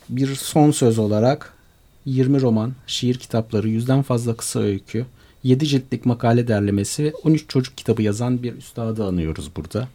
Bir 0.08 0.34
son 0.34 0.70
söz 0.70 0.98
olarak 0.98 1.54
20 2.04 2.40
roman, 2.40 2.72
şiir 2.86 3.14
kitapları, 3.14 3.68
yüzden 3.68 4.02
fazla 4.02 4.36
kısa 4.36 4.60
öykü, 4.60 5.06
7 5.42 5.66
ciltlik 5.66 6.06
makale 6.06 6.48
derlemesi 6.48 7.04
ve 7.04 7.12
13 7.24 7.48
çocuk 7.48 7.76
kitabı 7.76 8.02
yazan 8.02 8.42
bir 8.42 8.56
üstadı 8.56 9.04
anıyoruz 9.04 9.50
burada. 9.56 9.88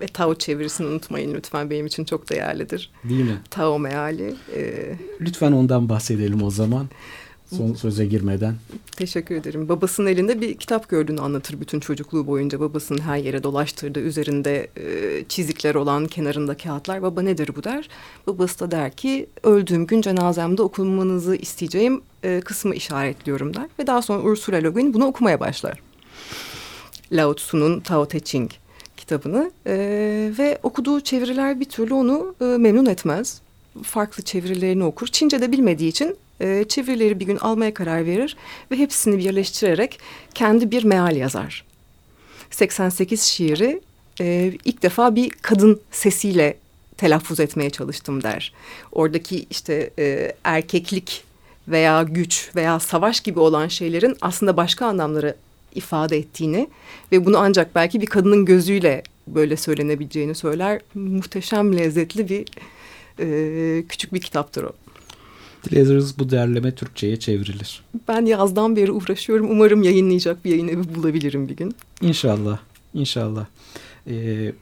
Ve 0.00 0.06
Tao 0.06 0.34
çevirisini 0.34 0.86
unutmayın 0.86 1.34
lütfen 1.34 1.70
benim 1.70 1.86
için 1.86 2.04
çok 2.04 2.30
değerlidir. 2.30 2.90
Değil 3.08 3.24
mi? 3.24 3.40
Tao 3.50 3.78
meali. 3.78 4.34
E... 4.56 4.92
Lütfen 5.20 5.52
ondan 5.52 5.88
bahsedelim 5.88 6.42
o 6.42 6.50
zaman. 6.50 6.88
Son 7.46 7.74
söze 7.74 8.06
girmeden. 8.06 8.54
Teşekkür 8.96 9.34
ederim. 9.34 9.68
Babasının 9.68 10.06
elinde 10.06 10.40
bir 10.40 10.54
kitap 10.54 10.88
gördüğünü 10.88 11.20
anlatır 11.20 11.60
bütün 11.60 11.80
çocukluğu 11.80 12.26
boyunca. 12.26 12.60
Babasının 12.60 13.00
her 13.00 13.16
yere 13.16 13.42
dolaştırdığı, 13.42 14.00
üzerinde 14.00 14.68
e, 14.76 15.24
çizikler 15.28 15.74
olan 15.74 16.06
kenarında 16.06 16.56
kağıtlar. 16.56 17.02
Baba 17.02 17.22
nedir 17.22 17.50
bu 17.56 17.64
der. 17.64 17.88
Babası 18.26 18.60
da 18.60 18.70
der 18.70 18.92
ki 18.92 19.26
öldüğüm 19.42 19.86
gün 19.86 20.00
cenazemde 20.00 20.62
okumanızı 20.62 21.36
isteyeceğim 21.36 22.02
e, 22.22 22.40
kısmı 22.40 22.74
işaretliyorum 22.74 23.54
der. 23.54 23.66
Ve 23.78 23.86
daha 23.86 24.02
sonra 24.02 24.22
Ursula 24.22 24.56
Le 24.56 24.68
Guin 24.68 24.94
bunu 24.94 25.06
okumaya 25.06 25.40
başlar. 25.40 25.82
Lao 27.12 27.34
Tzu'nun 27.34 27.80
Tao 27.80 28.08
Te 28.08 28.20
Ching 28.20 28.50
kitabını 28.96 29.50
e, 29.66 29.74
ve 30.38 30.58
okuduğu 30.62 31.00
çeviriler 31.00 31.60
bir 31.60 31.64
türlü 31.64 31.94
onu 31.94 32.34
e, 32.40 32.44
memnun 32.44 32.86
etmez. 32.86 33.40
Farklı 33.82 34.22
çevirilerini 34.22 34.84
okur. 34.84 35.06
Çince 35.06 35.40
de 35.40 35.52
bilmediği 35.52 35.88
için 35.88 36.16
e, 36.40 36.64
çevirileri 36.68 37.20
bir 37.20 37.26
gün 37.26 37.36
almaya 37.36 37.74
karar 37.74 38.06
verir 38.06 38.36
ve 38.70 38.76
hepsini 38.76 39.18
birleştirerek 39.18 39.98
kendi 40.34 40.70
bir 40.70 40.84
meal 40.84 41.16
yazar. 41.16 41.64
88 42.50 43.22
şiiri 43.22 43.80
e, 44.20 44.52
ilk 44.64 44.82
defa 44.82 45.14
bir 45.14 45.30
kadın 45.30 45.80
sesiyle 45.90 46.56
telaffuz 46.96 47.40
etmeye 47.40 47.70
çalıştım 47.70 48.22
der. 48.22 48.52
Oradaki 48.92 49.46
işte 49.50 49.90
e, 49.98 50.32
erkeklik 50.44 51.24
veya 51.68 52.02
güç 52.02 52.50
veya 52.56 52.80
savaş 52.80 53.20
gibi 53.20 53.40
olan 53.40 53.68
şeylerin 53.68 54.16
aslında 54.20 54.56
başka 54.56 54.86
anlamları 54.86 55.36
ifade 55.74 56.16
ettiğini 56.16 56.68
ve 57.12 57.26
bunu 57.26 57.38
ancak 57.38 57.74
belki 57.74 58.00
bir 58.00 58.06
kadının 58.06 58.44
gözüyle 58.44 59.02
böyle 59.26 59.56
söylenebileceğini 59.56 60.34
söyler. 60.34 60.80
Muhteşem 60.94 61.78
lezzetli 61.78 62.28
bir 62.28 62.46
e, 63.20 63.86
küçük 63.88 64.14
bir 64.14 64.20
kitaptır 64.20 64.64
o. 64.64 64.72
Dileriz 65.64 66.18
bu 66.18 66.30
derleme 66.30 66.74
Türkçe'ye 66.74 67.16
çevrilir. 67.16 67.82
Ben 68.08 68.26
yazdan 68.26 68.76
beri 68.76 68.92
uğraşıyorum. 68.92 69.50
Umarım 69.50 69.82
yayınlayacak 69.82 70.44
bir 70.44 70.50
yayın 70.50 70.68
evi 70.68 70.94
bulabilirim 70.94 71.48
bir 71.48 71.56
gün. 71.56 71.74
İnşallah. 72.00 72.58
İnşallah. 72.94 73.46
Ee, 74.08 74.52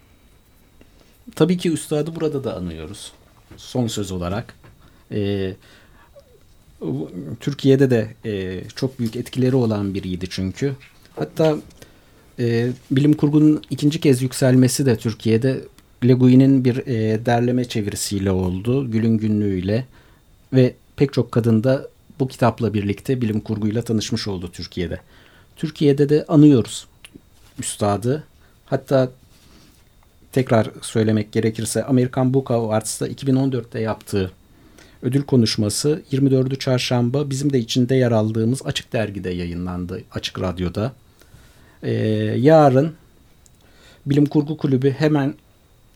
tabii 1.34 1.56
ki 1.56 1.70
üstadı 1.70 2.14
burada 2.14 2.44
da 2.44 2.56
anıyoruz. 2.56 3.12
Son 3.56 3.86
söz 3.86 4.12
olarak. 4.12 4.54
Ee, 5.12 5.54
Türkiye'de 7.40 7.90
de 7.90 8.14
e, 8.24 8.62
çok 8.76 8.98
büyük 8.98 9.16
etkileri 9.16 9.56
olan 9.56 9.94
biriydi 9.94 10.26
çünkü. 10.30 10.72
Hatta 11.16 11.56
e, 12.38 12.70
bilim 12.90 13.12
kurgunun 13.12 13.62
ikinci 13.70 14.00
kez 14.00 14.22
yükselmesi 14.22 14.86
de 14.86 14.96
Türkiye'de 14.96 15.60
Le 16.04 16.12
Guin'in 16.12 16.64
bir 16.64 16.76
e, 16.86 17.26
derleme 17.26 17.64
çevirisiyle 17.64 18.30
oldu. 18.30 18.90
Gül'ün 18.90 19.18
günlüğüyle 19.18 19.84
ve 20.52 20.74
pek 20.96 21.12
çok 21.12 21.32
kadın 21.32 21.64
da 21.64 21.88
bu 22.20 22.28
kitapla 22.28 22.74
birlikte 22.74 23.20
bilim 23.20 23.40
kurguyla 23.40 23.82
tanışmış 23.82 24.28
oldu 24.28 24.50
Türkiye'de. 24.52 25.00
Türkiye'de 25.56 26.08
de 26.08 26.24
anıyoruz 26.28 26.86
üstadı. 27.58 28.24
Hatta 28.66 29.10
tekrar 30.32 30.70
söylemek 30.82 31.32
gerekirse 31.32 31.84
Amerikan 31.84 32.34
Book 32.34 32.50
Awards'ta 32.50 33.08
2014'te 33.08 33.80
yaptığı 33.80 34.30
ödül 35.02 35.22
konuşması 35.22 36.02
24. 36.10 36.60
çarşamba 36.60 37.30
bizim 37.30 37.52
de 37.52 37.58
içinde 37.58 37.94
yer 37.94 38.12
aldığımız 38.12 38.66
Açık 38.66 38.92
Dergi'de 38.92 39.30
yayınlandı. 39.30 40.02
Açık 40.12 40.40
Radyo'da. 40.40 40.92
Ee, 41.82 41.92
yarın 42.38 42.92
Bilim 44.06 44.26
Kurgu 44.26 44.56
Kulübü 44.56 44.90
hemen 44.90 45.34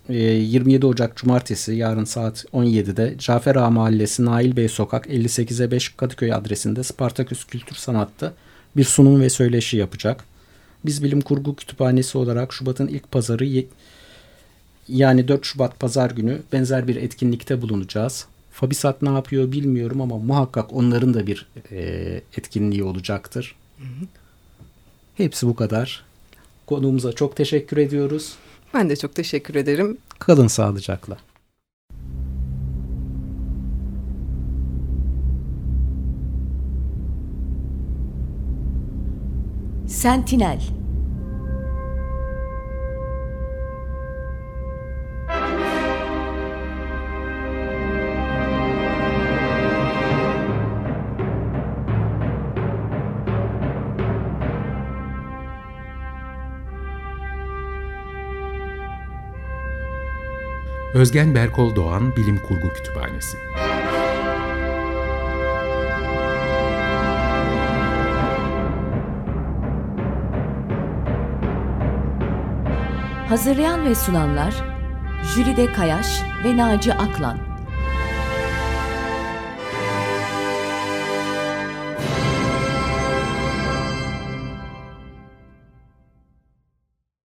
27 0.09 0.85
ee, 0.85 0.88
Ocak 0.88 1.16
Cumartesi 1.16 1.75
yarın 1.75 2.05
saat 2.05 2.45
17'de 2.53 3.14
Cafer 3.19 3.57
Ağa 3.57 3.71
Mahallesi 3.71 4.25
Nail 4.25 4.57
Bey 4.57 4.69
Sokak 4.69 5.07
58'e 5.07 5.71
5 5.71 5.88
Kadıköy 5.88 6.33
adresinde 6.33 6.83
Spartaküs 6.83 7.45
Kültür 7.45 7.77
Sanat'ta 7.77 8.33
bir 8.77 8.85
sunum 8.85 9.21
ve 9.21 9.31
söyleşi 9.31 9.77
yapacak. 9.77 10.25
Biz 10.85 11.05
Bilim 11.05 11.21
Kurgu 11.21 11.57
Kütüphanesi 11.57 12.19
olarak 12.19 12.53
Şubat'ın 12.53 12.88
ilk 12.88 13.12
pazarı 13.12 13.64
yani 14.88 15.29
4 15.29 15.45
Şubat 15.45 15.81
pazar 15.81 16.11
günü 16.11 16.42
benzer 16.53 16.88
bir 16.88 16.97
etkinlikte 16.97 17.62
bulunacağız. 17.62 18.27
Fabisat 18.53 19.03
ne 19.03 19.11
yapıyor 19.11 19.53
bilmiyorum 19.53 20.01
ama 20.01 20.19
muhakkak 20.19 20.73
onların 20.73 21.14
da 21.14 21.27
bir 21.27 21.47
e, 21.73 21.81
etkinliği 22.38 22.85
olacaktır. 22.85 23.55
Hı 23.79 23.85
hı. 23.85 24.07
Hepsi 25.14 25.47
bu 25.47 25.57
kadar. 25.57 26.05
Konuğumuza 26.66 27.12
çok 27.12 27.37
teşekkür 27.37 27.77
ediyoruz. 27.77 28.37
Ben 28.74 28.90
de 28.90 28.96
çok 28.96 29.14
teşekkür 29.14 29.55
ederim. 29.55 29.98
Kalın 30.18 30.46
sağlıcakla. 30.46 31.16
Sentinel 39.87 40.61
Özgen 60.97 61.35
Berkol 61.35 61.77
Doğan 61.77 62.17
Bilim 62.17 62.39
Kurgu 62.39 62.69
Kütüphanesi. 62.69 63.39
Hazırlayan 73.29 73.85
ve 73.85 73.95
sunanlar 73.95 74.55
Jülide 75.35 75.73
Kayaş 75.73 76.23
ve 76.45 76.57
Naci 76.57 76.95
Aklan 76.95 77.39